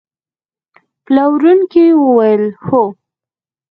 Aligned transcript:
پلورونکي 1.05 1.85
وویل: 2.01 2.43
هو. 2.65 2.81